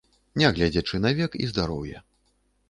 [0.41, 1.95] Нягледзячы на век і здароўе.